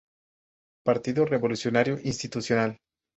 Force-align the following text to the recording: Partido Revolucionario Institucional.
Partido 0.83 1.25
Revolucionario 1.25 1.99
Institucional. 1.99 2.79